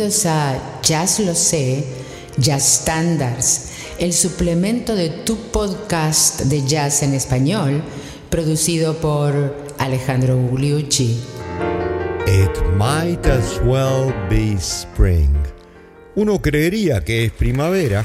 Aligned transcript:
Bienvenidos 0.00 0.24
a 0.24 0.80
Jazz 0.80 1.20
Lo 1.20 1.34
Sé, 1.34 1.84
Jazz 2.38 2.80
Standards, 2.80 3.68
el 3.98 4.14
suplemento 4.14 4.96
de 4.96 5.10
tu 5.10 5.36
podcast 5.36 6.40
de 6.44 6.66
jazz 6.66 7.02
en 7.02 7.12
español, 7.12 7.82
producido 8.30 8.96
por 8.96 9.54
Alejandro 9.76 10.38
Gugliucci. 10.38 11.20
It 12.26 12.62
might 12.78 13.26
as 13.26 13.60
well 13.62 14.10
be 14.30 14.54
spring. 14.54 15.36
Uno 16.14 16.40
creería 16.40 17.04
que 17.04 17.26
es 17.26 17.32
primavera. 17.32 18.02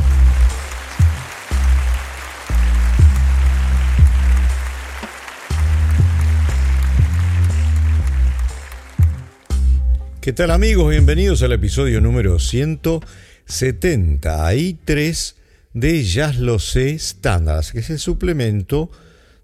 ¿Qué 10.25 10.34
tal 10.34 10.49
amigos? 10.49 10.89
Bienvenidos 10.89 11.43
al 11.43 11.52
episodio 11.52 12.02
número 12.02 12.39
170 12.39 14.55
y 14.55 14.73
3 14.73 15.35
de 15.75 16.03
Jazz 16.03 16.39
Lo 16.39 16.57
Sé 16.57 16.98
Standards, 16.98 17.71
que 17.71 17.81
es 17.81 17.91
el 17.91 17.99
suplemento 17.99 18.89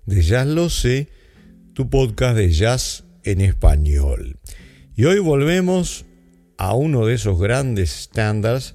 de 0.08 0.24
Jazz 0.24 0.48
Lo 0.48 0.72
Sé, 0.72 1.10
tu 1.76 1.92
podcast 1.92 2.36
de 2.36 2.52
jazz 2.52 3.04
en 3.24 3.42
español. 3.42 4.40
Y 4.96 5.06
hoy 5.06 5.20
volvemos 5.20 6.06
a 6.58 6.74
uno 6.74 7.06
de 7.06 7.14
esos 7.14 7.40
grandes 7.40 7.92
standards 7.92 8.74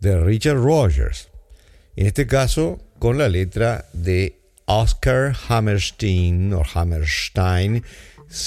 de 0.00 0.20
Richard 0.20 0.58
Rogers. 0.58 1.30
En 1.96 2.04
este 2.04 2.26
caso, 2.26 2.84
con 2.98 3.16
la 3.16 3.30
letra 3.30 3.88
de 3.94 4.42
Oscar 4.66 5.34
Hammerstein 5.48 6.52
o 6.52 6.64
Hammerstein 6.74 7.82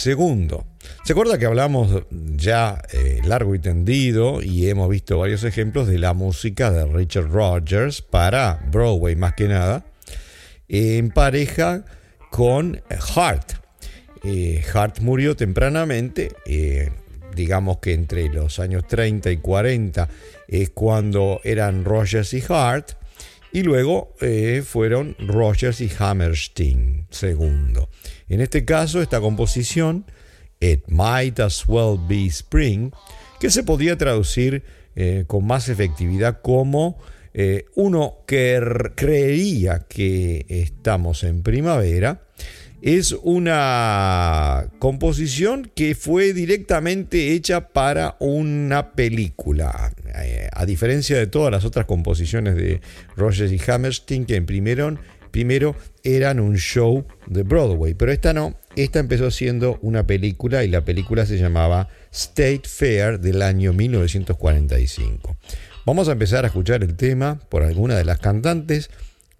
II. 0.06 0.73
¿Se 1.04 1.12
acuerda 1.12 1.38
que 1.38 1.46
hablamos 1.46 2.04
ya 2.12 2.82
eh, 2.94 3.20
largo 3.26 3.56
y 3.56 3.60
tendido 3.60 4.42
y 4.42 4.70
hemos 4.70 4.90
visto 4.90 5.18
varios 5.18 5.44
ejemplos 5.44 5.88
de 5.90 6.00
la 6.00 6.14
música 6.14 6.72
de 6.72 6.86
Richard 6.86 7.30
Rogers 7.30 8.02
para 8.02 8.62
Broadway 8.72 9.18
más 9.18 9.34
que 9.34 9.50
nada, 9.50 9.86
en 10.70 11.10
pareja 11.10 11.84
con 12.30 12.82
Hart? 13.16 13.52
Eh, 14.24 14.64
Hart 14.74 15.02
murió 15.02 15.36
tempranamente, 15.36 16.32
eh, 16.46 16.90
digamos 17.36 17.80
que 17.80 17.94
entre 17.94 18.30
los 18.30 18.60
años 18.60 18.88
30 18.88 19.30
y 19.32 19.38
40 19.38 20.08
es 20.48 20.70
cuando 20.70 21.42
eran 21.44 21.84
Rogers 21.84 22.34
y 22.34 22.44
Hart, 22.48 22.94
y 23.52 23.62
luego 23.62 24.16
fueron 24.66 25.16
Rogers 25.20 25.80
y 25.82 25.92
Hammerstein 26.00 27.06
segundo. 27.12 27.88
En 28.28 28.42
este 28.42 28.66
caso, 28.66 29.00
esta 29.00 29.20
composición 29.20 30.06
It 30.64 30.88
Might 30.88 31.40
As 31.40 31.66
Well 31.68 32.00
Be 32.08 32.26
Spring, 32.28 32.92
que 33.40 33.50
se 33.50 33.64
podía 33.64 33.98
traducir 33.98 34.64
eh, 34.96 35.26
con 35.28 35.46
más 35.46 35.68
efectividad 35.68 36.42
como 36.42 36.98
eh, 37.34 37.66
uno 37.76 38.20
que 38.26 38.62
creería 38.96 39.80
que 39.80 40.46
estamos 40.48 41.24
en 41.24 41.44
primavera, 41.44 42.22
es 42.84 43.14
una 43.24 44.70
composición 44.78 45.72
que 45.74 45.96
fue 45.96 46.34
directamente 46.34 47.32
hecha 47.32 47.70
para 47.70 48.18
una 48.20 48.92
película, 48.92 49.94
eh, 50.16 50.50
a 50.52 50.66
diferencia 50.66 51.18
de 51.18 51.28
todas 51.28 51.50
las 51.50 51.64
otras 51.64 51.86
composiciones 51.86 52.56
de 52.56 52.82
Rogers 53.16 53.54
y 53.54 53.72
Hammerstein 53.72 54.26
que 54.26 54.36
imprimieron 54.36 55.00
primero 55.34 55.76
eran 56.04 56.40
un 56.40 56.56
show 56.58 57.06
de 57.26 57.42
Broadway, 57.42 57.96
pero 57.96 58.12
esta 58.12 58.34
no, 58.34 58.56
esta 58.76 59.00
empezó 59.00 59.32
siendo 59.32 59.80
una 59.82 60.06
película 60.06 60.64
y 60.64 60.68
la 60.70 60.86
película 60.86 61.26
se 61.26 61.40
llamaba 61.40 61.90
State 62.12 62.62
Fair 62.66 63.20
del 63.20 63.42
año 63.42 63.74
1945. 63.74 65.36
Vamos 65.88 66.08
a 66.08 66.12
empezar 66.12 66.44
a 66.46 66.48
escuchar 66.48 66.84
el 66.84 66.96
tema 66.96 67.40
por 67.50 67.64
alguna 67.64 67.96
de 67.96 68.06
las 68.06 68.20
cantantes 68.20 68.92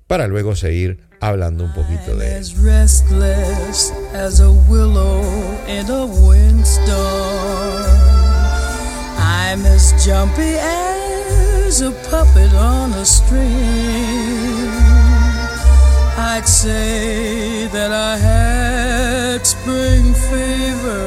para 0.08 0.28
luego 0.28 0.56
seguir 0.56 0.98
hablando 1.20 1.64
un 1.64 1.74
poquito 1.74 2.16
de 2.18 2.38
él. 2.38 2.44
I'd 16.26 16.48
say 16.48 17.68
that 17.68 17.92
I 17.92 18.16
had 18.18 19.46
spring 19.46 20.14
fever, 20.14 21.04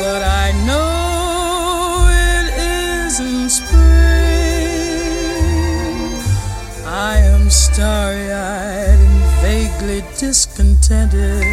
but 0.00 0.22
I 0.42 0.50
know 0.66 2.08
it 2.10 2.46
isn't 3.06 3.50
spring. 3.50 3.78
I 6.84 7.18
am 7.18 7.48
starry 7.50 8.32
eyed 8.32 8.98
and 8.98 9.22
vaguely 9.46 10.02
discontented, 10.18 11.44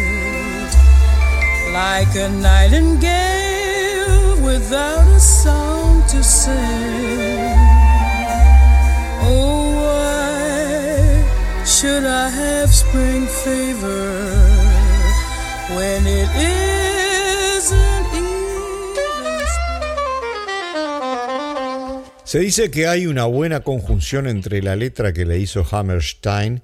like 1.72 2.12
a 2.16 2.28
nightingale 2.28 4.42
without 4.42 5.06
a 5.06 5.20
song 5.20 6.02
to 6.08 6.24
sing. 6.24 7.27
Spring 12.70 13.26
Se 22.24 22.38
dice 22.40 22.70
que 22.70 22.86
hay 22.86 23.06
una 23.06 23.24
buena 23.24 23.60
conjunción 23.60 24.26
entre 24.26 24.60
la 24.62 24.76
letra 24.76 25.12
que 25.12 25.24
le 25.24 25.38
hizo 25.38 25.66
Hammerstein 25.70 26.62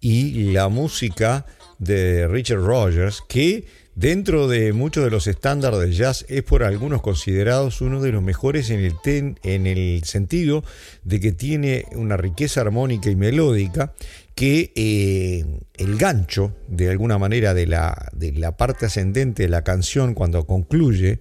y 0.00 0.52
la 0.52 0.68
música 0.68 1.46
de 1.78 2.26
Richard 2.26 2.60
Rogers, 2.60 3.22
que 3.28 3.64
Dentro 3.96 4.48
de 4.48 4.72
muchos 4.72 5.04
de 5.04 5.10
los 5.10 5.28
estándares 5.28 5.78
de 5.78 5.92
jazz 5.92 6.26
es 6.28 6.42
por 6.42 6.64
algunos 6.64 7.00
considerados 7.00 7.80
uno 7.80 8.00
de 8.02 8.10
los 8.10 8.24
mejores 8.24 8.70
en 8.70 8.80
el, 8.80 9.36
en 9.44 9.68
el 9.68 10.02
sentido 10.02 10.64
de 11.04 11.20
que 11.20 11.30
tiene 11.30 11.84
una 11.92 12.16
riqueza 12.16 12.62
armónica 12.62 13.08
y 13.08 13.14
melódica 13.14 13.94
que 14.34 14.72
eh, 14.74 15.44
el 15.76 15.96
gancho 15.96 16.56
de 16.66 16.90
alguna 16.90 17.18
manera 17.18 17.54
de 17.54 17.66
la, 17.66 18.08
de 18.12 18.32
la, 18.32 18.56
parte 18.56 18.86
ascendente 18.86 19.44
de 19.44 19.48
la 19.48 19.62
canción 19.62 20.14
cuando 20.14 20.44
concluye, 20.46 21.20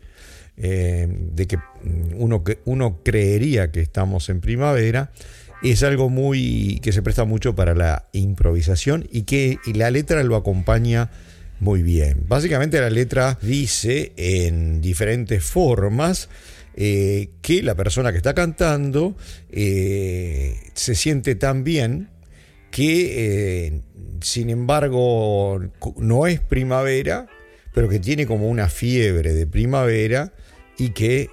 eh, 0.58 1.08
de 1.10 1.48
que 1.48 1.58
uno, 2.16 2.44
uno 2.66 3.02
creería 3.04 3.72
que 3.72 3.82
estamos 3.82 4.30
en 4.30 4.42
primavera, 4.42 5.12
es 5.62 5.84
algo 5.84 6.10
muy 6.10 6.80
que 6.84 6.92
se 6.92 7.02
presta 7.02 7.24
mucho 7.24 7.56
para 7.56 7.74
la 7.76 8.10
improvisación 8.12 9.08
y 9.12 9.24
que 9.24 9.60
la 9.74 9.92
letra 9.92 10.24
lo 10.24 10.36
acompaña 10.36 11.10
muy 11.60 11.84
bien. 11.84 12.26
Básicamente 12.28 12.82
la 12.82 12.90
letra 12.90 13.38
dice 13.42 14.12
en 14.18 14.82
diferentes 14.82 15.44
formas 15.44 16.30
eh, 16.76 17.30
que 17.42 17.62
la 17.62 17.76
persona 17.76 18.12
que 18.12 18.18
está 18.18 18.34
cantando 18.34 19.16
se 19.52 20.96
siente 20.96 21.36
tan 21.36 21.64
bien 21.64 22.10
que 22.74 23.68
eh, 23.68 23.82
sin 24.22 24.50
embargo 24.50 25.62
no 25.98 26.26
es 26.26 26.40
primavera, 26.40 27.28
pero 27.72 27.88
que 27.88 28.00
tiene 28.00 28.26
como 28.26 28.50
una 28.50 28.68
fiebre 28.68 29.32
de 29.34 29.46
primavera 29.46 30.34
y 30.80 30.90
que 30.90 31.30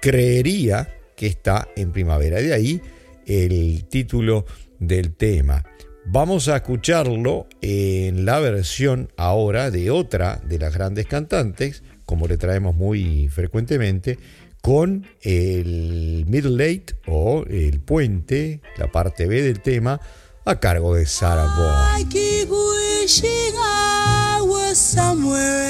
creería 0.00 0.96
que 1.16 1.26
está 1.26 1.66
en 1.74 1.90
primavera. 1.90 2.40
De 2.40 2.54
ahí 2.54 2.80
el 3.26 3.84
título 3.88 4.46
del 4.78 5.12
tema. 5.16 5.64
Vamos 6.04 6.46
a 6.46 6.54
escucharlo 6.54 7.48
en 7.62 8.24
la 8.24 8.38
versión 8.38 9.08
ahora 9.16 9.72
de 9.72 9.90
otra 9.90 10.40
de 10.48 10.60
las 10.60 10.72
grandes 10.72 11.06
cantantes, 11.06 11.82
como 12.04 12.28
le 12.28 12.36
traemos 12.36 12.76
muy 12.76 13.26
frecuentemente, 13.26 14.20
con 14.62 15.04
el 15.22 16.26
middle 16.28 16.50
late 16.50 16.94
o 17.08 17.44
el 17.48 17.80
puente, 17.80 18.60
la 18.78 18.92
parte 18.92 19.26
B 19.26 19.42
del 19.42 19.60
tema, 19.62 20.00
a 20.46 20.54
cargo 20.54 20.94
de 20.94 21.04
Sarah 21.06 21.48
Vaughan. 21.56 21.74
I 21.74 22.04
keep 22.08 22.48
wishing 22.48 23.54
I 23.58 24.40
was 24.42 24.78
somewhere 24.78 25.64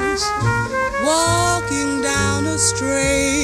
else, 0.00 0.24
walking 1.04 2.00
down 2.00 2.46
a 2.46 2.58
strange 2.58 3.37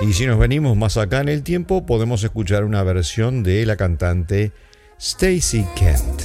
Y 0.00 0.12
si 0.12 0.26
nos 0.26 0.38
venimos 0.38 0.76
más 0.76 0.96
acá 0.96 1.20
en 1.20 1.28
el 1.28 1.42
tiempo, 1.42 1.86
podemos 1.86 2.22
escuchar 2.22 2.64
una 2.64 2.82
versión 2.82 3.42
de 3.42 3.64
la 3.66 3.76
cantante 3.76 4.52
Stacy 4.98 5.66
Kent. 5.74 6.22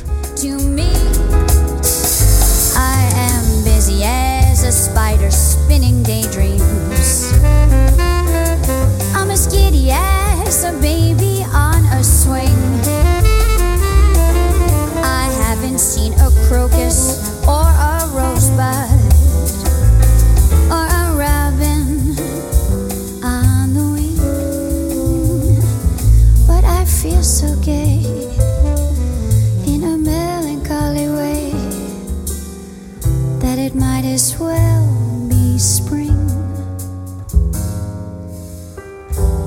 Might 33.77 34.06
as 34.06 34.39
well 34.39 34.88
be 35.29 35.59
spring. 35.59 36.18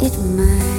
It 0.01 0.17
might 0.37 0.70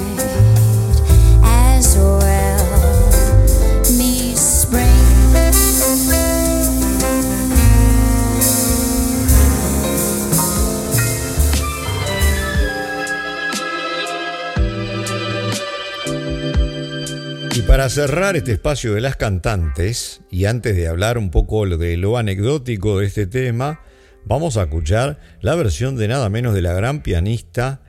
para 17.82 17.90
cerrar 17.90 18.36
este 18.36 18.52
espacio 18.52 18.94
de 18.94 19.00
las 19.00 19.16
cantantes, 19.16 20.20
y 20.30 20.44
antes 20.44 20.76
de 20.76 20.86
hablar 20.86 21.18
un 21.18 21.32
poco 21.32 21.66
de 21.66 21.96
lo 21.96 22.16
anecdótico 22.16 23.00
de 23.00 23.06
este 23.06 23.26
tema, 23.26 23.80
vamos 24.24 24.56
a 24.56 24.62
escuchar 24.62 25.18
la 25.40 25.56
versión 25.56 25.96
de 25.96 26.06
nada 26.06 26.28
menos 26.28 26.54
de 26.54 26.62
la 26.62 26.74
gran 26.74 27.02
pianista, 27.02 27.80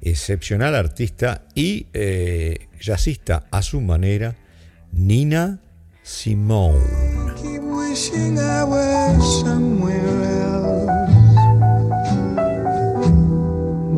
excepcional 0.00 0.76
artista 0.76 1.42
y 1.56 1.88
eh, 1.92 2.68
jazzista 2.80 3.48
a 3.50 3.62
su 3.62 3.80
manera, 3.80 4.36
Nina 4.92 5.58
Simone. 6.04 6.78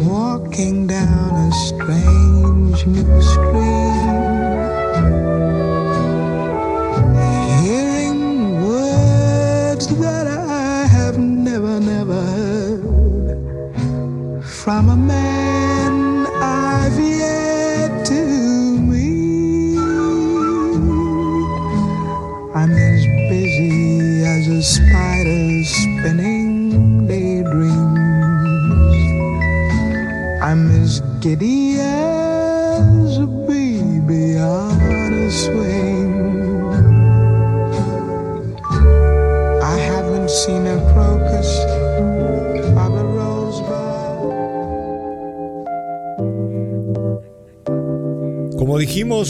Walking 0.07 0.87
down 0.87 1.37
a 1.37 1.51
strange. 1.53 2.87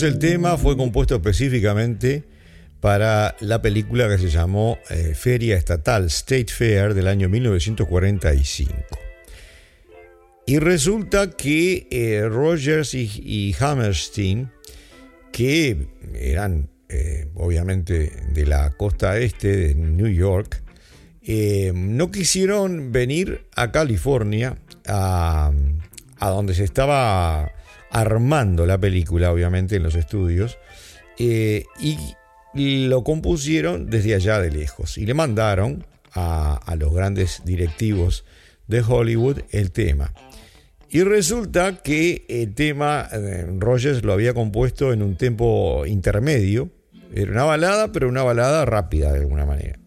El 0.02 0.18
tema 0.18 0.58
fue 0.58 0.76
compuesto 0.76 1.14
específicamente 1.14 2.24
para 2.80 3.36
la 3.38 3.62
película 3.62 4.08
que 4.08 4.18
se 4.18 4.28
llamó 4.28 4.76
eh, 4.90 5.14
Feria 5.14 5.56
Estatal, 5.56 6.06
State 6.06 6.48
Fair, 6.48 6.94
del 6.94 7.06
año 7.06 7.28
1945. 7.28 8.72
Y 10.46 10.58
resulta 10.58 11.30
que 11.30 11.86
eh, 11.90 12.28
Rogers 12.28 12.92
y, 12.94 13.54
Hammerstein, 13.60 14.50
que 15.30 15.86
eran 16.12 16.68
eh, 16.88 17.28
obviamente 17.36 18.10
de 18.32 18.46
la 18.46 18.70
costa 18.70 19.16
este 19.18 19.56
de 19.56 19.74
New 19.76 20.08
York, 20.08 20.60
no 21.72 22.10
quisieron 22.10 22.90
venir 22.90 23.46
a 23.54 23.70
California, 23.70 24.58
a 24.86 25.52
donde 26.20 26.54
se 26.54 26.64
estaba 26.64 27.54
armando 27.94 28.66
la 28.66 28.76
película, 28.76 29.32
obviamente, 29.32 29.76
en 29.76 29.82
los 29.82 29.94
estudios, 29.94 30.58
eh, 31.18 31.64
y 31.76 32.86
lo 32.86 33.02
compusieron 33.02 33.88
desde 33.88 34.14
allá 34.14 34.40
de 34.40 34.50
lejos. 34.50 34.98
Y 34.98 35.06
le 35.06 35.14
mandaron 35.14 35.86
a, 36.14 36.76
los 36.78 36.92
grandes 36.94 37.42
directivos 37.44 38.24
de 38.66 38.80
Hollywood 38.80 39.40
el 39.50 39.72
tema. 39.72 40.12
Y 40.88 41.02
resulta 41.02 41.82
que 41.82 42.24
el 42.28 42.54
tema 42.54 43.08
eh, 43.12 43.46
Rogers 43.58 44.04
lo 44.04 44.12
había 44.12 44.32
compuesto 44.32 44.92
en 44.92 45.02
un 45.02 45.16
tiempo 45.16 45.84
intermedio. 45.86 46.70
Era 47.12 47.32
una 47.32 47.44
balada, 47.44 47.92
pero 47.92 48.08
una 48.08 48.22
balada 48.22 48.64
rápida 48.64 49.12
de 49.12 49.20
alguna 49.20 49.44
manera. 49.44 49.78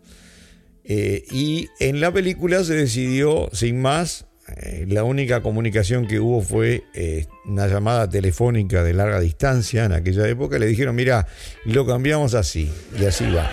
Eh, 0.83 1.23
y 1.31 1.67
en 1.79 2.01
la 2.01 2.11
película 2.11 2.63
se 2.63 2.75
decidió, 2.75 3.49
sin 3.53 3.81
más, 3.81 4.26
eh, 4.59 4.85
la 4.87 5.03
única 5.03 5.41
comunicación 5.41 6.07
que 6.07 6.19
hubo 6.19 6.41
fue 6.41 6.83
eh, 6.95 7.27
una 7.45 7.67
llamada 7.67 8.09
telefónica 8.09 8.83
de 8.83 8.93
larga 8.93 9.19
distancia 9.19 9.85
en 9.85 9.91
aquella 9.91 10.27
época. 10.27 10.57
Le 10.57 10.65
dijeron, 10.65 10.95
mira, 10.95 11.27
lo 11.65 11.85
cambiamos 11.85 12.33
así, 12.33 12.71
y 12.99 13.05
así 13.05 13.25
va. 13.29 13.51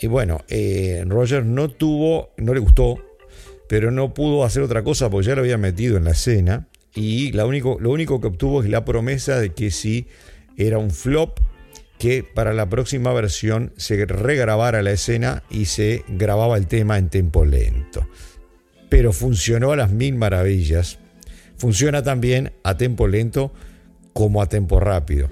Y 0.00 0.06
bueno, 0.06 0.40
eh, 0.48 1.04
Roger 1.06 1.44
no 1.44 1.68
tuvo, 1.68 2.30
no 2.38 2.54
le 2.54 2.60
gustó, 2.60 2.98
pero 3.68 3.90
no 3.90 4.14
pudo 4.14 4.44
hacer 4.44 4.62
otra 4.62 4.82
cosa 4.82 5.10
porque 5.10 5.26
ya 5.28 5.34
lo 5.34 5.42
había 5.42 5.58
metido 5.58 5.96
en 5.96 6.04
la 6.04 6.12
escena. 6.12 6.68
Y 6.94 7.32
lo 7.32 7.46
único, 7.46 8.20
que 8.20 8.26
obtuvo 8.26 8.62
es 8.62 8.70
la 8.70 8.84
promesa 8.84 9.38
de 9.38 9.52
que 9.52 9.70
si 9.70 10.06
era 10.56 10.78
un 10.78 10.90
flop, 10.90 11.38
que 11.98 12.22
para 12.22 12.54
la 12.54 12.68
próxima 12.68 13.12
versión 13.12 13.72
se 13.76 14.04
regrabara 14.06 14.82
la 14.82 14.92
escena 14.92 15.42
y 15.50 15.66
se 15.66 16.04
grababa 16.08 16.56
el 16.56 16.66
tema 16.66 16.98
en 16.98 17.08
tempo 17.08 17.44
lento 17.44 18.06
pero 18.88 19.12
funcionó 19.12 19.72
a 19.72 19.76
las 19.76 19.90
mil 19.90 20.14
maravillas. 20.14 20.98
Funciona 21.56 22.02
también 22.02 22.52
a 22.62 22.76
tempo 22.76 23.06
lento 23.08 23.52
como 24.12 24.42
a 24.42 24.48
tempo 24.48 24.80
rápido. 24.80 25.28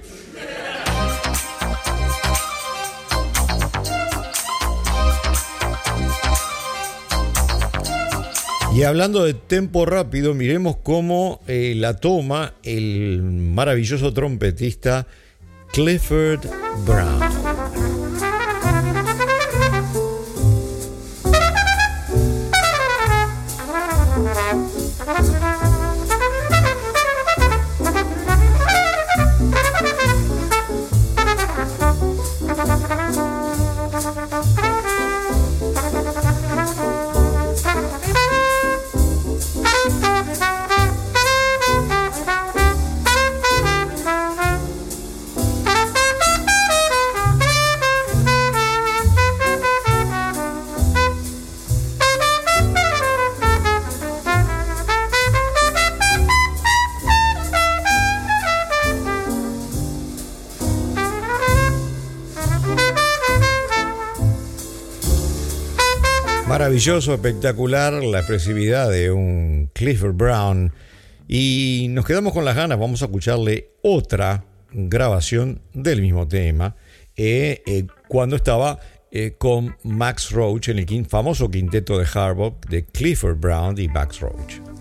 Y 8.75 8.85
hablando 8.85 9.25
de 9.25 9.35
tempo 9.35 9.85
rápido, 9.85 10.33
miremos 10.33 10.79
cómo 10.83 11.43
eh, 11.47 11.75
la 11.77 11.99
toma 11.99 12.55
el 12.63 13.23
maravilloso 13.23 14.15
trompetista 14.15 15.07
Clifford 15.73 16.47
Brown. 16.87 17.62
Maravilloso, 66.83 67.15
espectacular, 67.15 67.93
la 67.93 68.19
expresividad 68.19 68.91
de 68.91 69.13
un 69.13 69.71
Clifford 69.73 70.17
Brown. 70.17 70.73
Y 71.29 71.87
nos 71.91 72.05
quedamos 72.05 72.33
con 72.33 72.45
las 72.45 72.57
ganas, 72.57 72.77
vamos 72.77 73.03
a 73.03 73.05
escucharle 73.05 73.71
otra 73.85 74.45
grabación 74.73 75.63
del 75.75 76.03
mismo 76.03 76.27
tema, 76.27 76.75
eh, 77.17 77.63
eh, 77.67 77.87
cuando 78.09 78.35
estaba 78.35 78.81
eh, 79.13 79.37
con 79.39 79.77
Max 79.85 80.33
Roach 80.33 80.71
en 80.71 80.81
el 80.81 81.07
famoso 81.07 81.49
quinteto 81.49 82.01
de 82.01 82.07
Harbaugh 82.13 82.59
de 82.69 82.85
Clifford 82.85 83.39
Brown 83.39 83.79
y 83.79 83.87
Max 83.87 84.19
Roach. 84.19 84.72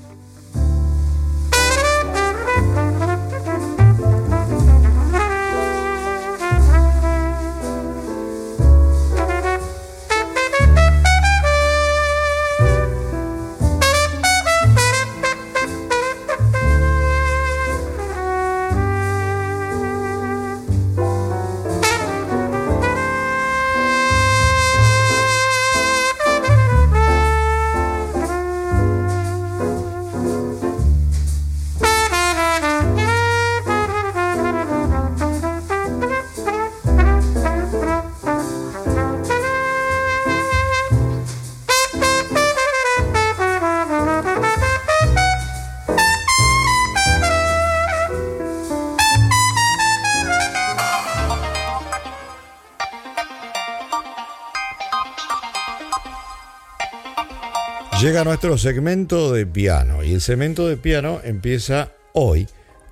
Llega 58.12 58.25
nuestro 58.25 58.58
segmento 58.58 59.32
de 59.32 59.46
piano 59.46 60.03
y 60.03 60.12
el 60.12 60.20
segmento 60.20 60.68
de 60.68 60.75
piano 60.75 61.22
empieza 61.24 61.94
hoy 62.12 62.46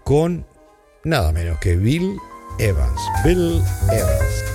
con 0.06 0.46
nada 1.04 1.34
menos 1.34 1.60
que 1.60 1.76
Bill 1.76 2.16
Evans. 2.58 3.02
Bill 3.26 3.62
Evans. 3.92 4.49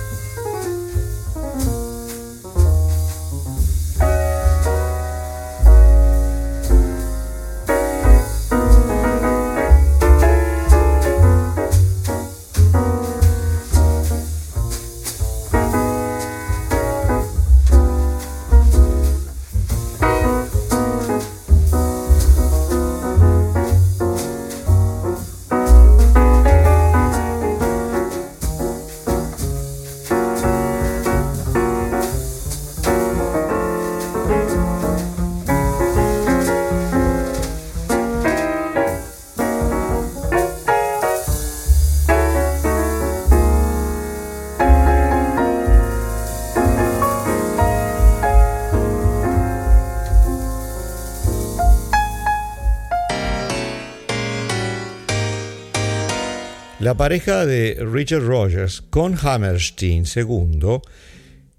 La 56.85 56.93
pareja 56.93 57.47
de 57.47 57.83
Richard 57.83 58.21
Rogers 58.21 58.79
con 58.79 59.17
Hammerstein 59.19 60.05
II 60.05 60.81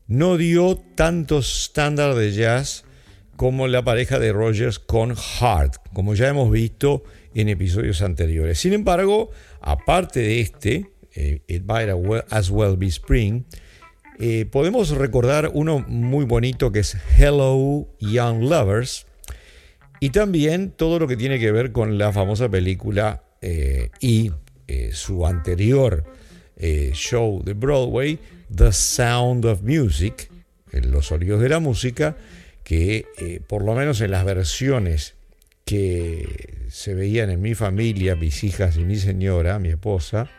no 0.06 0.36
dio 0.36 0.76
tantos 0.94 1.62
estándares 1.62 2.14
de 2.14 2.30
jazz 2.30 2.84
como 3.34 3.66
la 3.66 3.82
pareja 3.82 4.20
de 4.20 4.32
Rogers 4.32 4.78
con 4.78 5.16
Hart, 5.40 5.78
como 5.92 6.14
ya 6.14 6.28
hemos 6.28 6.48
visto 6.52 7.02
en 7.34 7.48
episodios 7.48 8.02
anteriores. 8.02 8.60
Sin 8.60 8.72
embargo, 8.72 9.30
aparte 9.60 10.20
de 10.20 10.40
este, 10.40 10.92
eh, 11.16 11.42
It 11.48 11.64
Might 11.66 11.88
As 12.30 12.50
Well 12.50 12.76
Be 12.76 12.86
Spring, 12.86 13.46
eh, 14.20 14.46
podemos 14.48 14.90
recordar 14.90 15.50
uno 15.52 15.80
muy 15.88 16.24
bonito 16.24 16.70
que 16.70 16.78
es 16.78 16.96
Hello 17.18 17.88
Young 17.98 18.44
Lovers 18.44 19.06
y 19.98 20.10
también 20.10 20.70
todo 20.70 21.00
lo 21.00 21.08
que 21.08 21.16
tiene 21.16 21.40
que 21.40 21.50
ver 21.50 21.72
con 21.72 21.98
la 21.98 22.12
famosa 22.12 22.48
película 22.48 23.24
eh, 23.42 23.90
y 24.00 24.30
eh, 24.66 24.90
su 24.92 25.26
anterior 25.26 26.04
eh, 26.56 26.90
show 26.94 27.42
de 27.44 27.54
Broadway, 27.54 28.18
The 28.54 28.72
Sound 28.72 29.44
of 29.44 29.62
Music, 29.62 30.30
los 30.72 31.06
sonidos 31.06 31.40
de 31.40 31.48
la 31.48 31.60
música, 31.60 32.16
que 32.64 33.06
eh, 33.18 33.40
por 33.46 33.62
lo 33.62 33.74
menos 33.74 34.00
en 34.00 34.10
las 34.10 34.24
versiones 34.24 35.14
que 35.64 36.66
se 36.68 36.94
veían 36.94 37.30
en 37.30 37.40
mi 37.40 37.54
familia, 37.54 38.16
mis 38.16 38.42
hijas 38.44 38.76
y 38.76 38.84
mi 38.84 38.96
señora, 38.96 39.58
mi 39.58 39.68
esposa, 39.68 40.30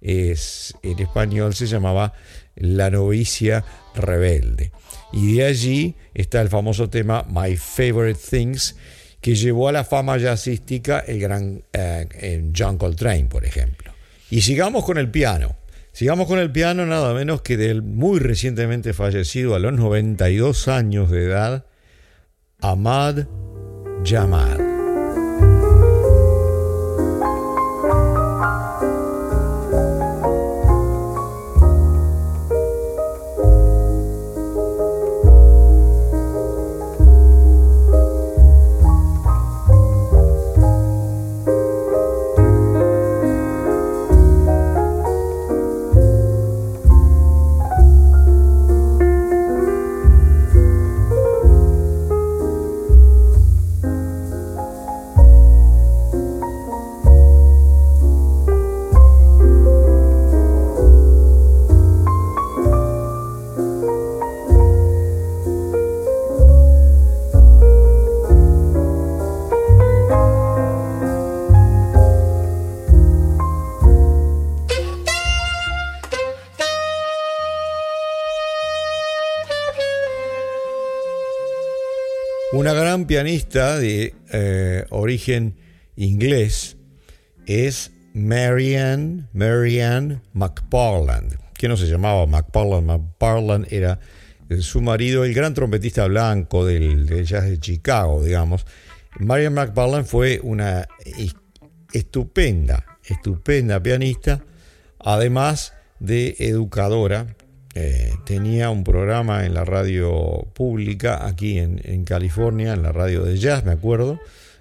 es, 0.00 0.74
en 0.82 0.98
español 0.98 1.54
se 1.54 1.66
llamaba 1.66 2.12
La 2.54 2.90
novicia 2.90 3.64
rebelde. 3.94 4.70
Y 5.12 5.36
de 5.36 5.44
allí 5.46 5.96
está 6.12 6.42
el 6.42 6.48
famoso 6.48 6.90
tema 6.90 7.26
My 7.28 7.56
Favorite 7.56 8.20
Things, 8.30 8.76
que 9.24 9.34
llevó 9.34 9.70
a 9.70 9.72
la 9.72 9.84
fama 9.84 10.18
jazzística 10.18 10.98
el 10.98 11.18
gran 11.18 11.62
eh, 11.72 12.50
John 12.54 12.76
Coltrane, 12.76 13.24
por 13.24 13.46
ejemplo. 13.46 13.90
Y 14.28 14.42
sigamos 14.42 14.84
con 14.84 14.98
el 14.98 15.10
piano. 15.10 15.56
Sigamos 15.92 16.26
con 16.26 16.38
el 16.38 16.52
piano 16.52 16.84
nada 16.84 17.14
menos 17.14 17.40
que 17.40 17.56
del 17.56 17.80
muy 17.80 18.18
recientemente 18.18 18.92
fallecido 18.92 19.54
a 19.54 19.58
los 19.60 19.72
92 19.72 20.68
años 20.68 21.10
de 21.10 21.24
edad, 21.24 21.64
Ahmad 22.60 23.26
Jamal. 24.04 24.63
Pianista 83.06 83.78
de 83.78 84.14
eh, 84.32 84.84
origen 84.90 85.56
inglés 85.96 86.76
es 87.46 87.92
Marianne, 88.14 89.26
Marianne 89.32 90.20
McParland, 90.32 91.36
que 91.54 91.68
no 91.68 91.76
se 91.76 91.86
llamaba 91.86 92.26
McParland, 92.26 92.86
McParland 92.86 93.66
era 93.72 93.98
su 94.60 94.80
marido, 94.80 95.24
el 95.24 95.34
gran 95.34 95.54
trompetista 95.54 96.06
blanco 96.06 96.64
del, 96.64 97.06
de 97.06 97.58
Chicago, 97.58 98.22
digamos. 98.22 98.66
Marianne 99.18 99.54
McParland 99.54 100.06
fue 100.06 100.40
una 100.42 100.86
estupenda, 101.92 102.84
estupenda 103.04 103.82
pianista, 103.82 104.44
además 104.98 105.72
de 106.00 106.36
educadora, 106.38 107.36
eh, 107.74 108.12
tenía 108.24 108.70
un 108.70 108.84
programa 108.84 109.44
en 109.44 109.54
la 109.54 109.64
radio 109.64 110.46
pública 110.54 111.26
aquí 111.26 111.58
en, 111.58 112.04
California, 112.04 112.72
en 112.72 112.82
la 112.82 112.92
radio 112.92 113.24
de 113.24 113.36
jazz, 113.36 113.64
me 113.64 113.72
acuerdo. 113.72 114.20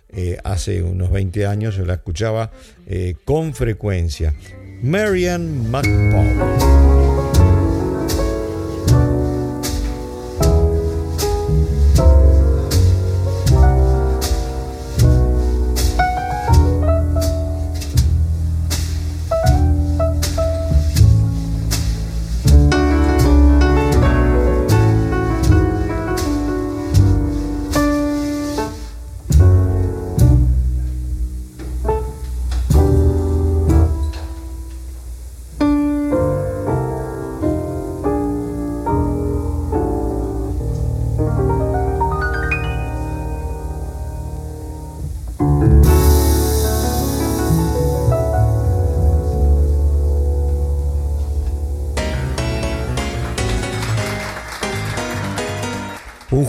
Eh, 0.09 0.37
hace 0.43 0.83
unos 0.83 1.11
20 1.11 1.45
años 1.45 1.75
yo 1.75 1.85
la 1.85 1.95
escuchaba 1.95 2.51
eh, 2.87 3.15
con 3.25 3.53
frecuencia. 3.53 4.33
Marian 4.81 5.71
McPaul. 5.71 6.92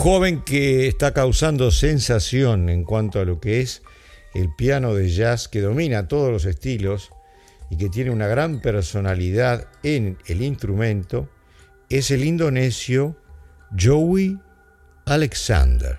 Joven 0.05 0.43
que 0.43 0.87
está 0.87 1.15
causando 1.15 1.71
sensación 1.71 2.69
en 2.69 2.83
cuanto 2.83 3.19
a 3.19 3.25
lo 3.25 3.39
que 3.39 3.61
es 3.61 3.81
el 4.35 4.53
piano 4.53 4.93
de 4.93 5.09
jazz, 5.09 5.47
que 5.47 5.61
domina 5.61 6.07
todos 6.07 6.31
los 6.31 6.45
estilos 6.45 7.09
y 7.71 7.77
que 7.77 7.89
tiene 7.89 8.11
una 8.11 8.27
gran 8.27 8.61
personalidad 8.61 9.67
en 9.81 10.19
el 10.27 10.43
instrumento, 10.43 11.27
es 11.89 12.11
el 12.11 12.23
indonesio 12.23 13.17
Joey 13.75 14.37
Alexander, 15.07 15.97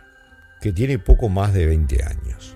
que 0.61 0.73
tiene 0.73 1.01
poco 1.01 1.29
más 1.29 1.53
de 1.53 1.67
20 1.67 2.05
años. 2.05 2.56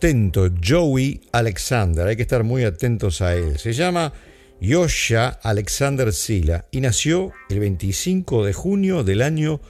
Portento 0.00 0.48
Joey 0.66 1.20
Alexander, 1.30 2.06
hay 2.06 2.16
que 2.16 2.22
estar 2.22 2.42
muy 2.42 2.64
atentos 2.64 3.20
a 3.20 3.36
él. 3.36 3.58
Se 3.58 3.74
llama 3.74 4.14
Yosha 4.58 5.28
Alexander 5.28 6.10
Sila 6.14 6.64
y 6.70 6.80
nació 6.80 7.32
el 7.50 7.60
25 7.60 8.46
de 8.46 8.54
junio 8.54 9.04
del 9.04 9.20
año 9.20 9.60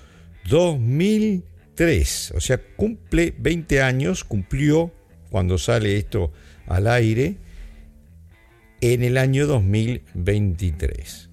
2003, 0.49 2.35
o 2.37 2.41
sea, 2.41 2.61
cumple 2.77 3.35
20 3.41 3.83
años, 3.83 4.23
cumplió 4.23 4.93
cuando 5.31 5.59
sale 5.59 5.97
esto 5.97 6.31
al 6.69 6.87
aire 6.87 7.39
en 8.81 9.03
el 9.03 9.19
año 9.19 9.49
2023. 9.49 11.29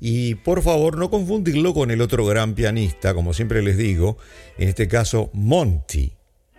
Y 0.00 0.34
por 0.34 0.60
favor 0.60 0.98
no 0.98 1.08
confundirlo 1.08 1.72
con 1.72 1.90
el 1.90 2.02
otro 2.02 2.26
gran 2.26 2.54
pianista, 2.54 3.14
como 3.14 3.32
siempre 3.32 3.62
les 3.62 3.78
digo, 3.78 4.18
en 4.58 4.68
este 4.68 4.86
caso 4.86 5.30
Monty 5.32 6.17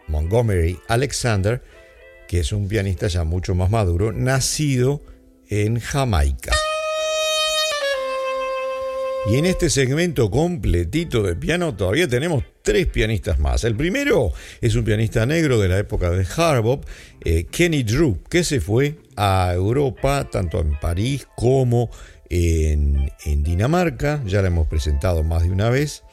Montgomery 0.09 0.79
Alexander, 0.87 1.61
que 2.27 2.39
es 2.39 2.51
un 2.51 2.67
pianista 2.67 3.07
ya 3.07 3.23
mucho 3.23 3.55
más 3.55 3.69
maduro, 3.69 4.11
nacido 4.11 5.01
en 5.47 5.79
Jamaica. 5.79 6.53
Y 9.27 9.35
en 9.35 9.45
este 9.45 9.69
segmento 9.69 10.31
completito 10.31 11.21
de 11.23 11.35
piano 11.35 11.75
todavía 11.75 12.07
tenemos 12.07 12.43
tres 12.61 12.87
pianistas 12.87 13.37
más. 13.37 13.63
El 13.63 13.75
primero 13.75 14.31
es 14.61 14.75
un 14.75 14.85
pianista 14.85 15.25
negro 15.25 15.59
de 15.59 15.67
la 15.67 15.77
época 15.77 16.09
de 16.09 16.25
Harbop, 16.37 16.85
eh, 17.25 17.45
Kenny 17.45 17.83
Drew, 17.83 18.23
que 18.29 18.43
se 18.43 18.61
fue 18.61 18.95
a 19.17 19.51
Europa, 19.53 20.29
tanto 20.31 20.61
en 20.61 20.79
París 20.79 21.27
como 21.35 21.89
en, 22.29 23.11
en 23.25 23.43
Dinamarca. 23.43 24.23
Ya 24.25 24.41
lo 24.41 24.47
hemos 24.47 24.67
presentado 24.67 25.23
más 25.23 25.43
de 25.43 25.51
una 25.51 25.69
vez. 25.69 26.03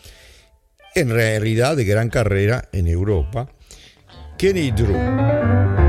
En 0.94 1.10
realidad 1.10 1.76
de 1.76 1.84
gran 1.84 2.10
carrera 2.10 2.68
en 2.72 2.88
Europa. 2.88 3.48
Kenny 4.38 4.70
Drew. 4.70 5.85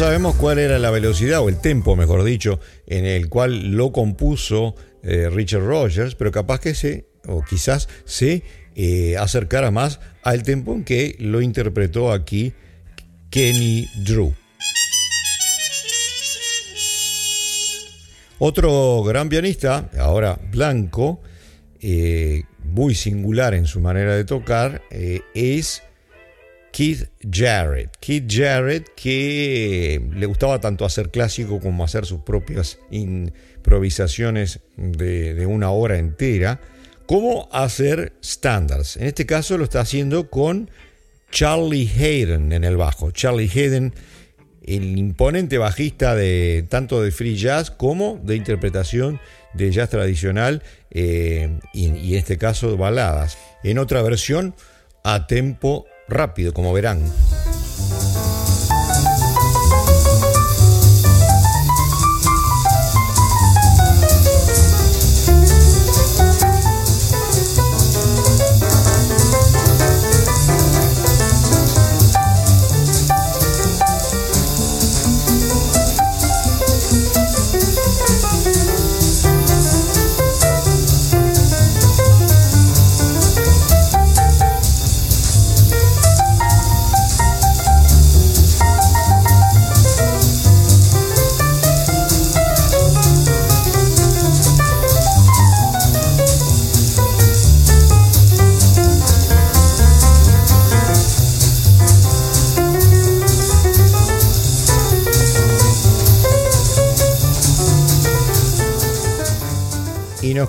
Sabemos 0.00 0.34
cuál 0.36 0.58
era 0.58 0.78
la 0.78 0.90
velocidad 0.90 1.40
o 1.40 1.50
el 1.50 1.60
tempo, 1.60 1.94
mejor 1.94 2.24
dicho, 2.24 2.58
en 2.86 3.04
el 3.04 3.28
cual 3.28 3.72
lo 3.72 3.92
compuso 3.92 4.74
eh, 5.02 5.28
Richard 5.28 5.62
Rogers, 5.62 6.14
pero 6.14 6.32
capaz 6.32 6.58
que 6.58 6.74
se, 6.74 7.04
o 7.28 7.42
quizás 7.42 7.86
se 8.06 8.42
eh, 8.76 9.18
acercara 9.18 9.70
más 9.70 10.00
al 10.22 10.42
tempo 10.42 10.72
en 10.72 10.84
que 10.84 11.16
lo 11.18 11.42
interpretó 11.42 12.12
aquí 12.12 12.54
Kenny 13.28 13.86
Drew. 14.06 14.32
Otro 18.38 19.02
gran 19.02 19.28
pianista, 19.28 19.90
ahora 19.98 20.40
blanco, 20.50 21.20
eh, 21.78 22.44
muy 22.64 22.94
singular 22.94 23.52
en 23.52 23.66
su 23.66 23.80
manera 23.80 24.16
de 24.16 24.24
tocar, 24.24 24.80
es 25.34 25.82
Keith 26.72 27.08
Jarrett. 27.28 27.96
Keith 28.00 28.26
Jarrett 28.28 28.90
que 28.94 30.00
le 30.14 30.26
gustaba 30.26 30.60
tanto 30.60 30.84
hacer 30.84 31.10
clásico 31.10 31.60
como 31.60 31.84
hacer 31.84 32.06
sus 32.06 32.20
propias 32.20 32.78
improvisaciones 32.90 34.60
de, 34.76 35.46
una 35.46 35.70
hora 35.70 35.98
entera, 35.98 36.60
como 37.06 37.48
hacer 37.52 38.12
standards. 38.22 38.96
En 38.96 39.06
este 39.06 39.26
caso 39.26 39.58
lo 39.58 39.64
está 39.64 39.80
haciendo 39.80 40.30
con 40.30 40.70
Charlie 41.30 41.88
Hayden 41.88 42.52
en 42.52 42.64
el 42.64 42.76
bajo. 42.76 43.10
Charlie 43.10 43.50
Hayden 43.52 43.92
el 44.62 44.98
imponente 44.98 45.58
bajista 45.58 46.14
de 46.14 46.64
tanto 46.68 47.02
de 47.02 47.10
free 47.10 47.36
jazz 47.36 47.70
como 47.70 48.20
de 48.22 48.36
interpretación 48.36 49.18
de 49.54 49.72
jazz 49.72 49.90
tradicional 49.90 50.62
eh, 50.90 51.58
y, 51.72 51.88
y 51.88 52.12
en 52.12 52.18
este 52.18 52.38
caso 52.38 52.76
baladas. 52.76 53.38
En 53.64 53.78
otra 53.78 54.02
versión 54.02 54.54
a 55.02 55.26
tempo 55.26 55.86
rápido, 56.10 56.52
como 56.52 56.72
verán. 56.72 57.02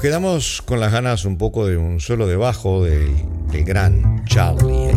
Quedamos 0.02 0.64
con 0.64 0.80
las 0.80 0.92
ganas 0.92 1.26
un 1.26 1.38
poco 1.38 1.68
de 1.68 1.78
un 1.78 2.00
solo 2.00 2.26
debajo 2.26 2.84
del, 2.84 3.14
del 3.52 3.64
gran 3.64 4.26
Charlie. 4.26 4.91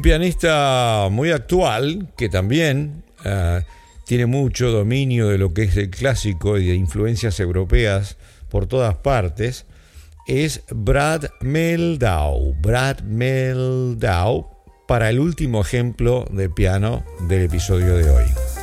Pianista 0.00 1.08
muy 1.10 1.30
actual 1.30 2.08
que 2.16 2.30
también 2.30 3.04
eh, 3.24 3.60
tiene 4.06 4.26
mucho 4.26 4.70
dominio 4.70 5.28
de 5.28 5.36
lo 5.36 5.52
que 5.52 5.64
es 5.64 5.76
el 5.76 5.90
clásico 5.90 6.58
y 6.58 6.66
de 6.66 6.74
influencias 6.74 7.38
europeas 7.38 8.16
por 8.48 8.66
todas 8.66 8.94
partes, 8.96 9.66
es 10.26 10.62
Brad 10.70 11.24
Meldau. 11.40 12.54
Brad 12.62 13.00
Meldau 13.00 14.48
para 14.88 15.10
el 15.10 15.20
último 15.20 15.60
ejemplo 15.60 16.24
de 16.30 16.48
piano 16.48 17.04
del 17.28 17.42
episodio 17.42 17.96
de 17.96 18.08
hoy. 18.08 18.53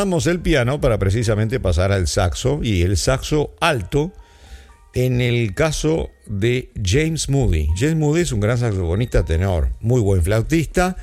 El 0.00 0.40
piano 0.40 0.80
para 0.80 0.98
precisamente 0.98 1.60
pasar 1.60 1.92
al 1.92 2.08
saxo 2.08 2.60
y 2.62 2.80
el 2.82 2.96
saxo 2.96 3.54
alto 3.60 4.12
en 4.94 5.20
el 5.20 5.54
caso 5.54 6.08
de 6.26 6.70
James 6.82 7.28
Moody. 7.28 7.68
James 7.76 7.96
Moody 7.96 8.22
es 8.22 8.32
un 8.32 8.40
gran 8.40 8.56
saxofonista 8.56 9.26
tenor, 9.26 9.68
muy 9.80 10.00
buen 10.00 10.22
flautista 10.22 10.96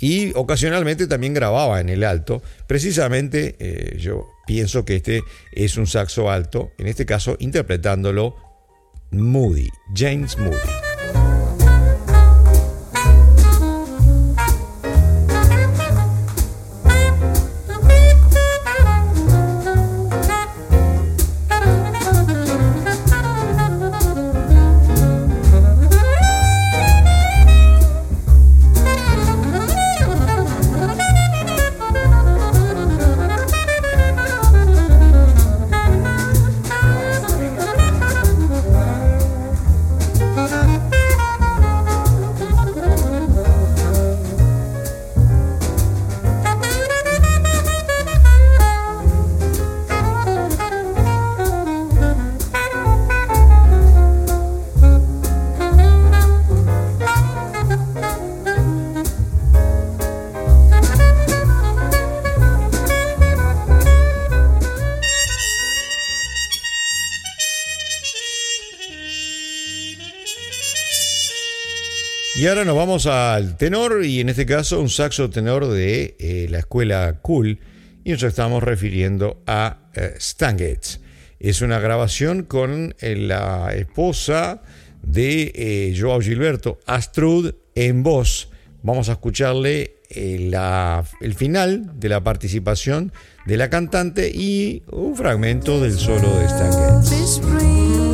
y 0.00 0.32
ocasionalmente 0.34 1.06
también 1.06 1.32
grababa 1.32 1.80
en 1.80 1.90
el 1.90 2.02
alto. 2.02 2.42
Precisamente 2.66 3.54
eh, 3.60 3.96
yo 3.98 4.26
pienso 4.48 4.84
que 4.84 4.96
este 4.96 5.22
es 5.52 5.76
un 5.76 5.86
saxo 5.86 6.28
alto, 6.28 6.72
en 6.76 6.88
este 6.88 7.06
caso 7.06 7.36
interpretándolo 7.38 8.34
Moody, 9.12 9.68
James 9.94 10.36
Moody. 10.38 10.89
Y 72.40 72.46
ahora 72.46 72.64
nos 72.64 72.74
vamos 72.74 73.04
al 73.04 73.58
tenor 73.58 74.02
y 74.02 74.20
en 74.20 74.30
este 74.30 74.46
caso 74.46 74.80
un 74.80 74.88
saxo 74.88 75.28
tenor 75.28 75.68
de 75.68 76.16
eh, 76.18 76.46
la 76.48 76.60
escuela 76.60 77.18
Cool 77.20 77.58
y 78.02 78.12
nos 78.12 78.22
estamos 78.22 78.62
refiriendo 78.62 79.42
a 79.46 79.90
eh. 79.92 80.14
Es 81.38 81.60
una 81.60 81.78
grabación 81.80 82.44
con 82.44 82.94
eh, 83.00 83.14
la 83.14 83.74
esposa 83.74 84.62
de 85.02 85.52
eh, 85.54 85.94
Joao 86.00 86.22
Gilberto, 86.22 86.78
Astrud, 86.86 87.56
en 87.74 88.02
voz. 88.02 88.48
Vamos 88.82 89.10
a 89.10 89.12
escucharle 89.12 89.96
el 90.08 91.34
final 91.36 91.92
de 92.00 92.08
la 92.08 92.24
participación 92.24 93.12
de 93.44 93.58
la 93.58 93.68
cantante 93.68 94.30
y 94.34 94.82
un 94.90 95.14
fragmento 95.14 95.78
del 95.78 95.98
solo 95.98 96.38
de 96.38 96.46
Stan 96.46 98.09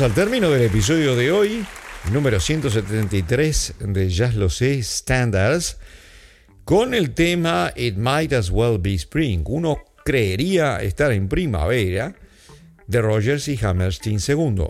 al 0.00 0.14
término 0.14 0.50
del 0.50 0.62
episodio 0.62 1.16
de 1.16 1.32
hoy, 1.32 1.64
número 2.12 2.38
173 2.38 3.74
de 3.80 4.08
Jazz 4.08 4.36
Lo 4.36 4.48
Sé 4.48 4.80
Standards, 4.80 5.78
con 6.64 6.94
el 6.94 7.14
tema 7.14 7.72
It 7.74 7.96
Might 7.96 8.32
As 8.32 8.50
Well 8.50 8.78
Be 8.78 8.94
Spring. 8.94 9.42
Uno 9.46 9.78
creería 10.04 10.82
estar 10.82 11.10
en 11.10 11.28
primavera 11.28 12.14
de 12.86 13.02
Rogers 13.02 13.48
y 13.48 13.58
Hammerstein 13.64 14.20
II. 14.26 14.66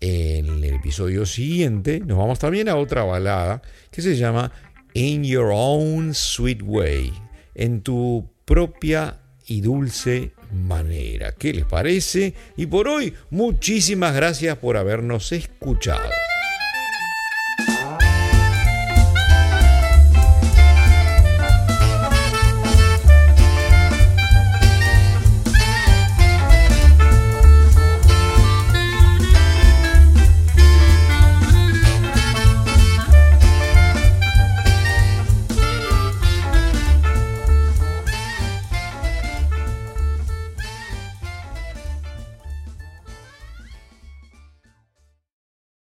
En 0.00 0.46
el 0.46 0.64
episodio 0.64 1.26
siguiente 1.26 2.00
nos 2.00 2.16
vamos 2.16 2.38
también 2.38 2.68
a 2.68 2.76
otra 2.76 3.02
balada 3.04 3.60
que 3.90 4.00
se 4.00 4.16
llama 4.16 4.52
In 4.94 5.24
Your 5.24 5.50
Own 5.52 6.14
Sweet 6.14 6.62
Way, 6.62 7.12
en 7.54 7.82
tu 7.82 8.30
propia 8.46 9.20
y 9.46 9.60
dulce 9.60 10.32
manera. 10.52 11.32
¿Qué 11.32 11.52
les 11.52 11.64
parece? 11.64 12.34
Y 12.56 12.66
por 12.66 12.88
hoy, 12.88 13.14
muchísimas 13.30 14.14
gracias 14.14 14.58
por 14.58 14.76
habernos 14.76 15.32
escuchado. 15.32 16.08